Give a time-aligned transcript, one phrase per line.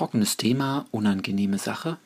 [0.00, 1.98] Trockenes Thema, unangenehme Sache.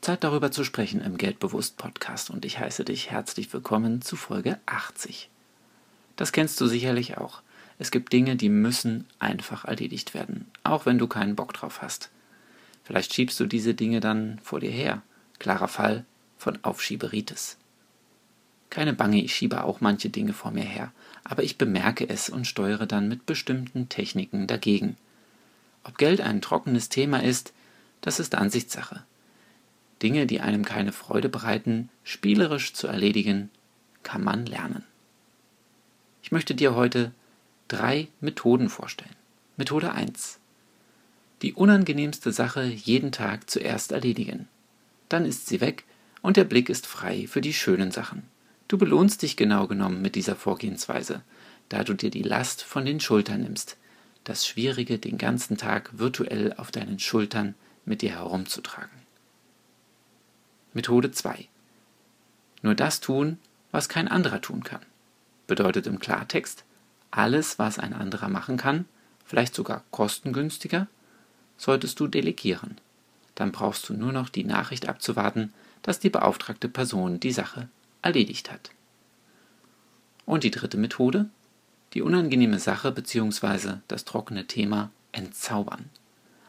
[0.00, 4.60] Zeit darüber zu sprechen im Geldbewusst Podcast und ich heiße dich herzlich willkommen zu Folge
[4.66, 5.28] 80.
[6.14, 7.42] Das kennst du sicherlich auch.
[7.80, 12.10] Es gibt Dinge, die müssen einfach erledigt werden, auch wenn du keinen Bock drauf hast.
[12.84, 15.02] Vielleicht schiebst du diese Dinge dann vor dir her.
[15.40, 16.04] Klarer Fall
[16.38, 17.56] von Aufschieberitis.
[18.70, 20.92] Keine Bange, ich schiebe auch manche Dinge vor mir her,
[21.24, 24.96] aber ich bemerke es und steuere dann mit bestimmten Techniken dagegen.
[25.86, 27.52] Ob Geld ein trockenes Thema ist,
[28.00, 29.04] das ist Ansichtssache.
[30.02, 33.50] Dinge, die einem keine Freude bereiten, spielerisch zu erledigen,
[34.02, 34.82] kann man lernen.
[36.24, 37.12] Ich möchte dir heute
[37.68, 39.14] drei Methoden vorstellen.
[39.56, 40.40] Methode 1.
[41.42, 44.48] Die unangenehmste Sache jeden Tag zuerst erledigen.
[45.08, 45.84] Dann ist sie weg
[46.20, 48.24] und der Blick ist frei für die schönen Sachen.
[48.66, 51.22] Du belohnst dich genau genommen mit dieser Vorgehensweise,
[51.68, 53.76] da du dir die Last von den Schultern nimmst,
[54.26, 58.90] das Schwierige den ganzen Tag virtuell auf deinen Schultern mit dir herumzutragen.
[60.74, 61.48] Methode 2.
[62.62, 63.38] Nur das tun,
[63.70, 64.84] was kein anderer tun kann.
[65.46, 66.64] Bedeutet im Klartext,
[67.12, 68.86] alles, was ein anderer machen kann,
[69.24, 70.88] vielleicht sogar kostengünstiger,
[71.56, 72.78] solltest du delegieren.
[73.36, 77.68] Dann brauchst du nur noch die Nachricht abzuwarten, dass die beauftragte Person die Sache
[78.02, 78.70] erledigt hat.
[80.24, 81.30] Und die dritte Methode,
[81.96, 83.78] die unangenehme Sache bzw.
[83.88, 85.88] das trockene Thema entzaubern.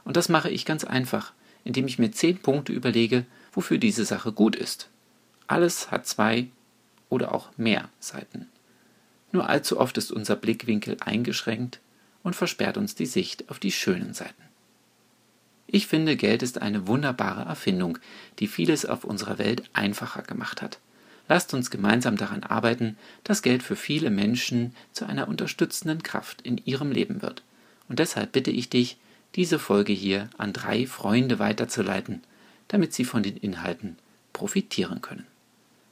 [0.03, 1.31] Und das mache ich ganz einfach,
[1.63, 4.89] indem ich mir zehn Punkte überlege, wofür diese Sache gut ist.
[5.47, 6.47] Alles hat zwei
[7.07, 8.49] oder auch mehr Seiten.
[9.31, 11.79] Nur allzu oft ist unser Blickwinkel eingeschränkt
[12.23, 14.43] und versperrt uns die Sicht auf die schönen Seiten.
[15.65, 17.99] Ich finde, Geld ist eine wunderbare Erfindung,
[18.39, 20.79] die vieles auf unserer Welt einfacher gemacht hat.
[21.29, 26.61] Lasst uns gemeinsam daran arbeiten, dass Geld für viele Menschen zu einer unterstützenden Kraft in
[26.63, 27.43] ihrem Leben wird.
[27.89, 28.97] Und deshalb bitte ich dich,
[29.35, 32.23] diese Folge hier an drei Freunde weiterzuleiten,
[32.69, 33.97] damit sie von den Inhalten
[34.33, 35.27] profitieren können.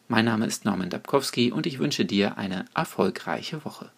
[0.07, 3.91] Mein Name ist Norman Dabkowski und ich wünsche dir eine erfolgreiche Woche.